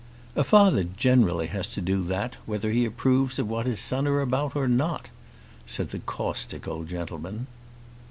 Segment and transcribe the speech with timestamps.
[0.35, 4.23] "A father generally has to do that whether he approves of what his son is
[4.23, 5.09] about or not,"
[5.67, 7.45] said the caustic old gentleman.